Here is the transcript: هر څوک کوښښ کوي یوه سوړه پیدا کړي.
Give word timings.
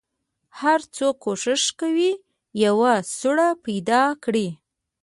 هر 0.59 0.79
څوک 0.95 1.15
کوښښ 1.23 1.63
کوي 1.79 2.11
یوه 2.65 2.93
سوړه 3.19 3.49
پیدا 3.65 4.03
کړي. 4.23 4.47